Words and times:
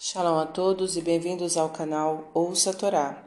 Shalom 0.00 0.38
a 0.38 0.46
todos 0.46 0.96
e 0.96 1.02
bem-vindos 1.02 1.56
ao 1.56 1.70
canal 1.70 2.30
Ouça 2.32 2.70
a 2.70 2.72
Torá. 2.72 3.24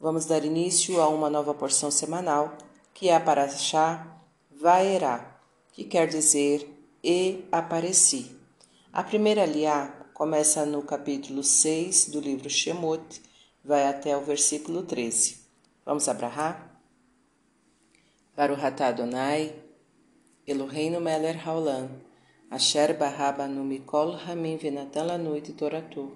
Vamos 0.00 0.24
dar 0.24 0.46
início 0.46 0.98
a 0.98 1.08
uma 1.08 1.28
nova 1.28 1.52
porção 1.52 1.90
semanal, 1.90 2.56
que 2.94 3.10
é 3.10 3.14
a 3.14 3.20
Parashá 3.20 4.18
Vaerá, 4.50 5.38
que 5.74 5.84
quer 5.84 6.08
dizer 6.08 6.66
E 7.04 7.44
Apareci. 7.52 8.34
A 8.90 9.02
primeira 9.02 9.44
liá 9.44 9.88
começa 10.14 10.64
no 10.64 10.80
capítulo 10.80 11.44
6 11.44 12.08
do 12.08 12.18
livro 12.18 12.48
Shemot, 12.48 13.20
vai 13.62 13.86
até 13.86 14.16
o 14.16 14.22
versículo 14.22 14.84
13. 14.84 15.36
Vamos 15.84 16.08
abrahar? 16.08 16.80
Baruch 18.34 18.64
atah 18.64 18.86
Adonai, 18.86 19.54
Eloheinu 20.46 20.98
melech 20.98 21.46
haolam, 21.46 21.90
Asher 22.50 22.96
barrabanu 22.96 23.64
mikol 23.64 24.16
ramin 24.16 24.56
venatan 24.56 25.36
et 25.36 25.56
toratu. 25.56 26.10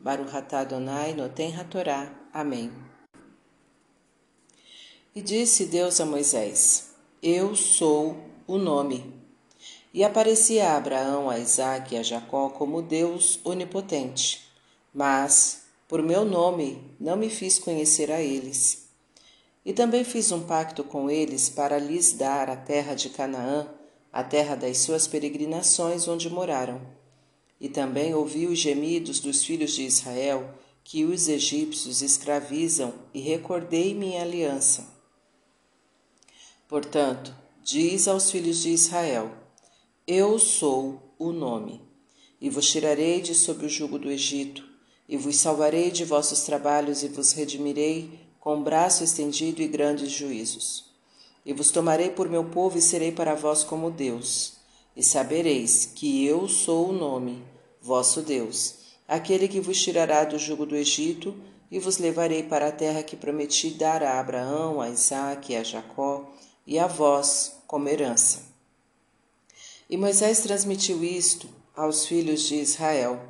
Baruch 0.00 0.34
atah 0.34 0.60
Adonai 0.60 1.12
noten 1.14 1.52
hatorá. 1.52 2.08
Amém. 2.32 2.70
E 5.14 5.20
disse 5.20 5.66
Deus 5.66 6.00
a 6.00 6.06
Moisés, 6.06 6.94
Eu 7.22 7.54
sou 7.54 8.16
o 8.46 8.56
nome. 8.56 9.12
E 9.92 10.02
aparecia 10.02 10.70
a 10.70 10.76
Abraão, 10.76 11.28
a 11.28 11.38
Isaque 11.38 11.94
e 11.94 11.98
a 11.98 12.02
Jacó 12.02 12.48
como 12.48 12.80
Deus 12.80 13.38
onipotente. 13.44 14.48
Mas, 14.94 15.64
por 15.86 16.00
meu 16.02 16.24
nome, 16.24 16.80
não 16.98 17.16
me 17.16 17.28
fiz 17.28 17.58
conhecer 17.58 18.10
a 18.10 18.22
eles. 18.22 18.88
E 19.66 19.74
também 19.74 20.04
fiz 20.04 20.32
um 20.32 20.40
pacto 20.40 20.82
com 20.82 21.10
eles 21.10 21.50
para 21.50 21.78
lhes 21.78 22.12
dar 22.12 22.48
a 22.48 22.56
terra 22.56 22.94
de 22.94 23.10
Canaã, 23.10 23.68
a 24.12 24.24
terra 24.24 24.54
das 24.54 24.78
suas 24.78 25.06
peregrinações 25.06 26.08
onde 26.08 26.28
moraram. 26.28 26.80
E 27.60 27.68
também 27.68 28.14
ouvi 28.14 28.46
os 28.46 28.58
gemidos 28.58 29.20
dos 29.20 29.44
filhos 29.44 29.72
de 29.72 29.82
Israel, 29.82 30.54
que 30.82 31.04
os 31.04 31.28
egípcios 31.28 32.02
escravizam, 32.02 32.92
e 33.12 33.20
recordei 33.20 33.94
minha 33.94 34.22
aliança. 34.22 34.88
Portanto, 36.68 37.34
diz 37.62 38.08
aos 38.08 38.30
filhos 38.30 38.62
de 38.62 38.70
Israel: 38.70 39.30
Eu 40.06 40.38
sou 40.38 41.14
o 41.18 41.32
nome, 41.32 41.82
e 42.40 42.48
vos 42.48 42.70
tirarei 42.70 43.20
de 43.20 43.34
sob 43.34 43.66
o 43.66 43.68
jugo 43.68 43.98
do 43.98 44.10
Egito, 44.10 44.66
e 45.08 45.16
vos 45.16 45.36
salvarei 45.36 45.90
de 45.90 46.04
vossos 46.04 46.42
trabalhos, 46.42 47.02
e 47.02 47.08
vos 47.08 47.32
redimirei 47.32 48.18
com 48.40 48.62
braço 48.62 49.04
estendido 49.04 49.60
e 49.60 49.68
grandes 49.68 50.10
juízos. 50.10 50.89
E 51.44 51.52
vos 51.52 51.70
tomarei 51.70 52.10
por 52.10 52.28
meu 52.28 52.44
povo 52.44 52.78
e 52.78 52.82
serei 52.82 53.12
para 53.12 53.34
vós 53.34 53.64
como 53.64 53.90
Deus. 53.90 54.54
E 54.96 55.02
sabereis 55.02 55.86
que 55.86 56.24
eu 56.24 56.48
sou 56.48 56.90
o 56.90 56.92
nome, 56.92 57.42
vosso 57.80 58.20
Deus, 58.22 58.74
aquele 59.08 59.48
que 59.48 59.60
vos 59.60 59.80
tirará 59.80 60.24
do 60.24 60.38
jugo 60.38 60.66
do 60.66 60.76
Egito, 60.76 61.34
e 61.70 61.78
vos 61.78 61.98
levarei 61.98 62.42
para 62.42 62.68
a 62.68 62.72
terra 62.72 63.02
que 63.02 63.16
prometi 63.16 63.70
dar 63.70 64.02
a 64.02 64.18
Abraão, 64.18 64.80
a 64.80 64.90
Isaque 64.90 65.52
e 65.52 65.56
a 65.56 65.62
Jacó, 65.62 66.28
e 66.66 66.78
a 66.78 66.86
vós 66.86 67.60
como 67.66 67.88
herança. 67.88 68.42
E 69.88 69.96
Moisés 69.96 70.40
transmitiu 70.40 71.02
isto 71.04 71.48
aos 71.74 72.06
filhos 72.06 72.42
de 72.42 72.56
Israel, 72.56 73.20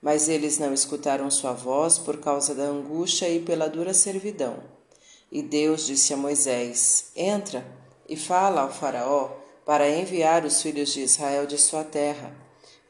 mas 0.00 0.28
eles 0.28 0.58
não 0.58 0.74
escutaram 0.74 1.30
sua 1.30 1.52
voz 1.52 1.98
por 1.98 2.18
causa 2.18 2.54
da 2.54 2.64
angústia 2.64 3.28
e 3.28 3.40
pela 3.40 3.68
dura 3.68 3.94
servidão. 3.94 4.71
E 5.32 5.42
Deus 5.42 5.86
disse 5.86 6.12
a 6.12 6.16
Moisés: 6.16 7.10
Entra 7.16 7.66
e 8.06 8.14
fala 8.14 8.60
ao 8.60 8.70
Faraó 8.70 9.30
para 9.64 9.88
enviar 9.88 10.44
os 10.44 10.60
filhos 10.60 10.92
de 10.92 11.00
Israel 11.00 11.46
de 11.46 11.56
sua 11.56 11.82
terra. 11.82 12.36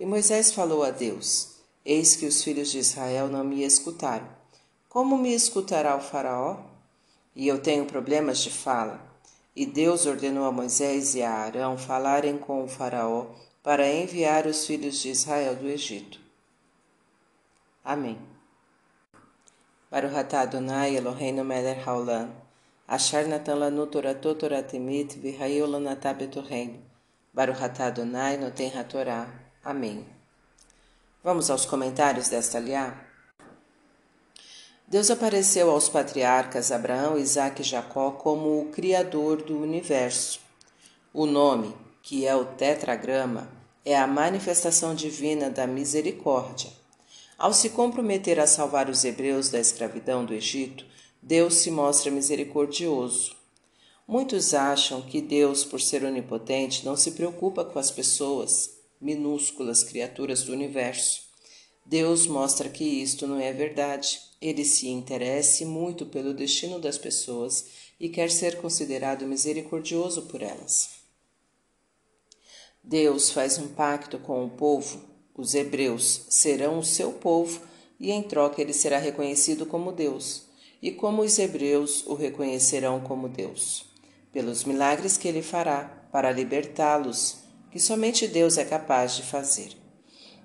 E 0.00 0.04
Moisés 0.04 0.50
falou 0.50 0.82
a 0.82 0.90
Deus: 0.90 1.58
Eis 1.84 2.16
que 2.16 2.26
os 2.26 2.42
filhos 2.42 2.72
de 2.72 2.80
Israel 2.80 3.28
não 3.28 3.44
me 3.44 3.62
escutaram. 3.62 4.28
Como 4.88 5.16
me 5.16 5.32
escutará 5.32 5.96
o 5.96 6.00
Faraó? 6.00 6.56
E 7.36 7.46
eu 7.46 7.62
tenho 7.62 7.86
problemas 7.86 8.38
de 8.40 8.50
fala. 8.50 9.00
E 9.54 9.64
Deus 9.64 10.04
ordenou 10.04 10.44
a 10.44 10.50
Moisés 10.50 11.14
e 11.14 11.22
a 11.22 11.30
Arão 11.30 11.78
falarem 11.78 12.38
com 12.38 12.64
o 12.64 12.68
Faraó 12.68 13.26
para 13.62 13.88
enviar 13.88 14.46
os 14.46 14.66
filhos 14.66 14.98
de 14.98 15.10
Israel 15.10 15.54
do 15.54 15.68
Egito. 15.68 16.18
Amém. 17.84 18.31
Baruch 19.92 20.34
Adonai 20.34 20.96
Eloheinu 20.96 21.44
melech 21.44 21.84
haolam, 21.84 22.30
asher 22.88 23.28
natan 23.28 23.58
lanu 23.58 23.86
toratot 23.86 24.38
toratemit 24.40 25.18
v'hayu 25.20 25.66
lanatah 25.66 26.14
betorreino. 26.14 26.78
Baruch 27.34 27.60
Adonai 27.60 28.38
noten 28.38 28.70
hatorá. 28.70 29.28
Amém. 29.62 30.02
Vamos 31.22 31.50
aos 31.50 31.66
comentários 31.66 32.30
desta 32.30 32.58
liá? 32.58 32.94
Deus 34.88 35.10
apareceu 35.10 35.68
aos 35.68 35.90
patriarcas 35.90 36.72
Abraão, 36.72 37.18
Isaque 37.18 37.60
e 37.60 37.64
Jacó 37.66 38.12
como 38.12 38.62
o 38.62 38.70
Criador 38.70 39.42
do 39.42 39.60
universo. 39.60 40.40
O 41.12 41.26
nome, 41.26 41.76
que 42.02 42.26
é 42.26 42.34
o 42.34 42.46
tetragrama, 42.46 43.46
é 43.84 43.94
a 43.94 44.06
manifestação 44.06 44.94
divina 44.94 45.50
da 45.50 45.66
misericórdia. 45.66 46.81
Ao 47.42 47.52
se 47.52 47.70
comprometer 47.70 48.38
a 48.38 48.46
salvar 48.46 48.88
os 48.88 49.04
hebreus 49.04 49.48
da 49.48 49.58
escravidão 49.58 50.24
do 50.24 50.32
Egito, 50.32 50.86
Deus 51.20 51.54
se 51.54 51.72
mostra 51.72 52.08
misericordioso. 52.08 53.34
Muitos 54.06 54.54
acham 54.54 55.02
que 55.02 55.20
Deus, 55.20 55.64
por 55.64 55.80
ser 55.80 56.04
onipotente, 56.04 56.84
não 56.84 56.96
se 56.96 57.10
preocupa 57.10 57.64
com 57.64 57.80
as 57.80 57.90
pessoas, 57.90 58.76
minúsculas 59.00 59.82
criaturas 59.82 60.44
do 60.44 60.52
universo. 60.52 61.24
Deus 61.84 62.28
mostra 62.28 62.68
que 62.68 62.84
isto 62.84 63.26
não 63.26 63.40
é 63.40 63.52
verdade. 63.52 64.20
Ele 64.40 64.64
se 64.64 64.88
interessa 64.88 65.66
muito 65.66 66.06
pelo 66.06 66.32
destino 66.32 66.78
das 66.78 66.96
pessoas 66.96 67.66
e 67.98 68.08
quer 68.08 68.30
ser 68.30 68.60
considerado 68.60 69.26
misericordioso 69.26 70.26
por 70.26 70.42
elas. 70.42 70.90
Deus 72.84 73.30
faz 73.30 73.58
um 73.58 73.66
pacto 73.66 74.16
com 74.20 74.44
o 74.44 74.50
povo 74.50 75.10
os 75.34 75.54
hebreus 75.54 76.26
serão 76.28 76.78
o 76.78 76.84
seu 76.84 77.12
povo 77.12 77.60
e 77.98 78.10
em 78.10 78.22
troca 78.22 78.60
ele 78.60 78.72
será 78.72 78.98
reconhecido 78.98 79.64
como 79.64 79.92
Deus, 79.92 80.44
e 80.82 80.90
como 80.90 81.22
os 81.22 81.38
hebreus 81.38 82.04
o 82.06 82.14
reconhecerão 82.14 83.00
como 83.00 83.28
Deus, 83.28 83.86
pelos 84.32 84.64
milagres 84.64 85.16
que 85.16 85.28
ele 85.28 85.40
fará 85.40 86.08
para 86.10 86.32
libertá-los, 86.32 87.38
que 87.70 87.78
somente 87.78 88.26
Deus 88.26 88.58
é 88.58 88.64
capaz 88.64 89.14
de 89.14 89.22
fazer. 89.22 89.76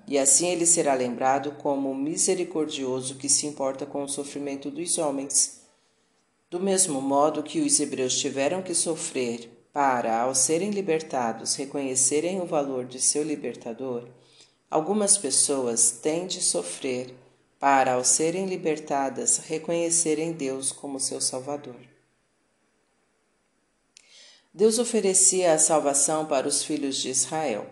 E 0.06 0.16
assim 0.16 0.48
ele 0.48 0.64
será 0.64 0.94
lembrado 0.94 1.52
como 1.58 1.90
o 1.90 1.94
misericordioso 1.94 3.16
que 3.16 3.28
se 3.28 3.46
importa 3.46 3.84
com 3.84 4.04
o 4.04 4.08
sofrimento 4.08 4.70
dos 4.70 4.96
homens. 4.96 5.60
Do 6.48 6.58
mesmo 6.58 7.02
modo 7.02 7.42
que 7.42 7.60
os 7.60 7.78
hebreus 7.78 8.16
tiveram 8.18 8.62
que 8.62 8.72
sofrer 8.72 9.50
para, 9.72 10.22
ao 10.22 10.34
serem 10.34 10.70
libertados, 10.70 11.56
reconhecerem 11.56 12.40
o 12.40 12.46
valor 12.46 12.86
de 12.86 12.98
seu 12.98 13.22
libertador, 13.22 14.08
Algumas 14.70 15.16
pessoas 15.16 15.90
têm 15.90 16.26
de 16.26 16.42
sofrer 16.42 17.14
para, 17.58 17.94
ao 17.94 18.04
serem 18.04 18.46
libertadas, 18.46 19.38
reconhecerem 19.38 20.32
Deus 20.32 20.70
como 20.70 21.00
seu 21.00 21.20
Salvador. 21.20 21.80
Deus 24.52 24.78
oferecia 24.78 25.54
a 25.54 25.58
salvação 25.58 26.26
para 26.26 26.46
os 26.46 26.62
filhos 26.62 26.96
de 26.96 27.10
Israel. 27.10 27.66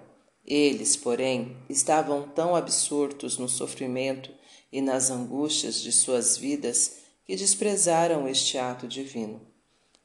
Eles, 0.45 0.97
porém, 0.97 1.57
estavam 1.69 2.29
tão 2.29 2.55
absortos 2.55 3.37
no 3.37 3.49
sofrimento 3.49 4.33
e 4.73 4.81
nas 4.81 5.11
angústias 5.11 5.81
de 5.81 5.93
suas 5.93 6.37
vidas 6.37 6.99
que 7.25 7.37
desprezaram 7.37 8.29
este 8.29 8.57
ato 8.57 8.87
divino. 8.87 9.41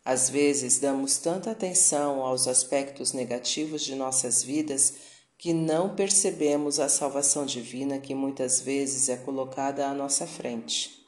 Às 0.04 0.30
vezes 0.30 0.80
damos 0.80 1.18
tanta 1.18 1.52
atenção 1.52 2.22
aos 2.22 2.48
aspectos 2.48 3.14
negativos 3.14 3.84
de 3.84 3.94
nossas 3.94 4.44
vidas 4.44 4.96
que 5.42 5.54
não 5.54 5.96
percebemos 5.96 6.80
a 6.80 6.88
salvação 6.88 7.48
divina 7.48 7.98
que 7.98 8.14
muitas 8.14 8.62
vezes 8.62 9.10
é 9.10 9.18
colocada 9.18 9.88
à 9.88 9.92
nossa 9.92 10.28
frente. 10.28 11.04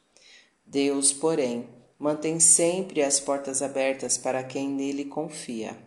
Deus, 0.66 1.12
porém, 1.12 1.68
mantém 1.96 2.40
sempre 2.40 3.00
as 3.00 3.20
portas 3.20 3.62
abertas 3.62 4.18
para 4.18 4.42
quem 4.42 4.68
nele 4.68 5.04
confia. 5.04 5.78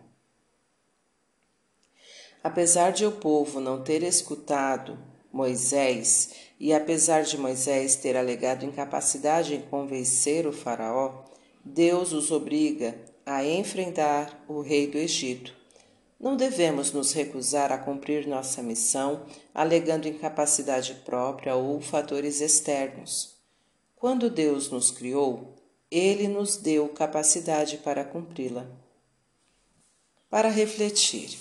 Apesar 2.42 2.90
de 2.90 3.04
o 3.04 3.12
povo 3.12 3.60
não 3.60 3.84
ter 3.84 4.02
escutado 4.02 4.98
Moisés 5.30 6.30
e 6.58 6.72
apesar 6.72 7.24
de 7.24 7.36
Moisés 7.36 7.96
ter 7.96 8.16
alegado 8.16 8.64
incapacidade 8.64 9.54
em 9.54 9.60
convencer 9.60 10.46
o 10.46 10.54
Faraó, 10.54 11.22
Deus 11.62 12.14
os 12.14 12.30
obriga 12.30 12.98
a 13.26 13.44
enfrentar 13.44 14.42
o 14.48 14.62
rei 14.62 14.86
do 14.86 14.96
Egito 14.96 15.57
não 16.20 16.36
devemos 16.36 16.92
nos 16.92 17.12
recusar 17.12 17.70
a 17.70 17.78
cumprir 17.78 18.26
nossa 18.26 18.60
missão 18.62 19.24
alegando 19.54 20.08
incapacidade 20.08 20.94
própria 21.04 21.54
ou 21.54 21.80
fatores 21.80 22.40
externos. 22.40 23.36
Quando 23.94 24.28
Deus 24.28 24.68
nos 24.70 24.90
criou, 24.90 25.54
Ele 25.90 26.26
nos 26.26 26.56
deu 26.56 26.88
capacidade 26.88 27.78
para 27.78 28.04
cumpri-la. 28.04 28.66
Para 30.28 30.48
refletir, 30.48 31.38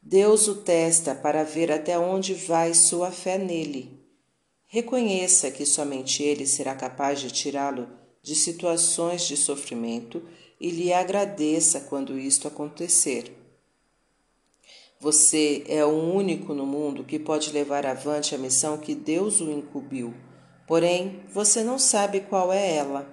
Deus 0.00 0.48
o 0.48 0.56
testa 0.56 1.14
para 1.14 1.44
ver 1.44 1.70
até 1.70 1.98
onde 1.98 2.32
vai 2.32 2.72
sua 2.72 3.10
fé 3.10 3.36
nele. 3.36 4.02
Reconheça 4.66 5.50
que 5.50 5.66
somente 5.66 6.22
Ele 6.22 6.46
será 6.46 6.74
capaz 6.74 7.20
de 7.20 7.30
tirá-lo 7.30 7.88
de 8.22 8.34
situações 8.34 9.22
de 9.22 9.36
sofrimento 9.36 10.22
e 10.60 10.70
lhe 10.70 10.92
agradeça 10.92 11.80
quando 11.80 12.18
isto 12.18 12.48
acontecer. 12.48 13.37
Você 15.00 15.62
é 15.68 15.84
o 15.84 15.90
único 15.90 16.52
no 16.52 16.66
mundo 16.66 17.04
que 17.04 17.20
pode 17.20 17.52
levar 17.52 17.86
avante 17.86 18.34
a 18.34 18.38
missão 18.38 18.76
que 18.76 18.96
Deus 18.96 19.40
o 19.40 19.48
incumbiu. 19.48 20.12
Porém, 20.66 21.22
você 21.32 21.62
não 21.62 21.78
sabe 21.78 22.22
qual 22.22 22.52
é 22.52 22.74
ela. 22.74 23.08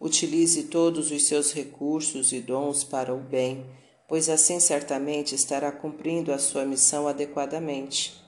Utilize 0.00 0.62
todos 0.64 1.10
os 1.10 1.26
seus 1.26 1.52
recursos 1.52 2.32
e 2.32 2.40
dons 2.40 2.84
para 2.84 3.14
o 3.14 3.18
bem, 3.18 3.66
pois 4.08 4.30
assim 4.30 4.58
certamente 4.58 5.34
estará 5.34 5.70
cumprindo 5.70 6.32
a 6.32 6.38
sua 6.38 6.64
missão 6.64 7.06
adequadamente. 7.06 8.18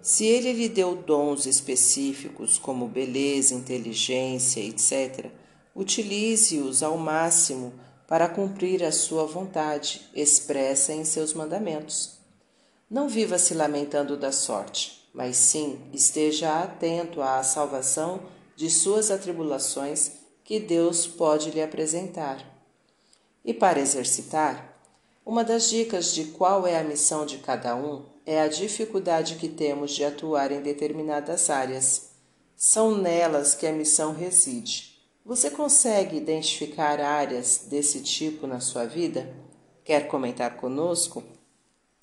Se 0.00 0.24
ele 0.24 0.52
lhe 0.52 0.68
deu 0.68 0.94
dons 0.94 1.46
específicos, 1.46 2.58
como 2.58 2.86
beleza, 2.86 3.56
inteligência, 3.56 4.60
etc., 4.60 5.32
utilize-os 5.74 6.84
ao 6.84 6.96
máximo 6.96 7.72
para 8.06 8.28
cumprir 8.28 8.84
a 8.84 8.92
sua 8.92 9.26
vontade 9.26 10.00
expressa 10.14 10.92
em 10.92 11.04
seus 11.04 11.34
mandamentos. 11.34 12.15
Não 12.88 13.08
viva 13.08 13.36
se 13.36 13.52
lamentando 13.52 14.16
da 14.16 14.30
sorte, 14.30 15.08
mas 15.12 15.36
sim 15.36 15.80
esteja 15.92 16.62
atento 16.62 17.20
à 17.20 17.42
salvação 17.42 18.20
de 18.54 18.70
suas 18.70 19.10
atribulações 19.10 20.12
que 20.44 20.60
Deus 20.60 21.04
pode 21.04 21.50
lhe 21.50 21.60
apresentar. 21.60 22.44
E 23.44 23.52
para 23.52 23.80
exercitar, 23.80 24.78
uma 25.24 25.42
das 25.42 25.68
dicas 25.68 26.14
de 26.14 26.26
qual 26.26 26.64
é 26.64 26.78
a 26.78 26.84
missão 26.84 27.26
de 27.26 27.38
cada 27.38 27.74
um 27.74 28.04
é 28.24 28.40
a 28.40 28.46
dificuldade 28.46 29.34
que 29.34 29.48
temos 29.48 29.90
de 29.90 30.04
atuar 30.04 30.52
em 30.52 30.60
determinadas 30.60 31.50
áreas. 31.50 32.10
São 32.56 32.96
nelas 32.96 33.52
que 33.52 33.66
a 33.66 33.72
missão 33.72 34.14
reside. 34.14 34.96
Você 35.24 35.50
consegue 35.50 36.16
identificar 36.16 37.00
áreas 37.00 37.66
desse 37.68 38.00
tipo 38.00 38.46
na 38.46 38.60
sua 38.60 38.84
vida? 38.84 39.28
Quer 39.84 40.06
comentar 40.06 40.56
conosco? 40.56 41.24